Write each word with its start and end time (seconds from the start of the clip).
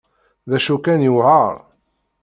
D 0.49 0.51
acu 0.57 0.75
kan, 0.85 1.05
yewɛer. 1.05 1.55